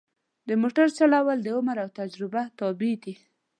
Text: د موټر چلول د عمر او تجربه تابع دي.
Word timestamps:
د 0.47 0.49
موټر 0.61 0.87
چلول 0.97 1.37
د 1.41 1.47
عمر 1.57 1.77
او 1.83 1.89
تجربه 1.99 2.41
تابع 2.59 2.91
دي. 3.03 3.13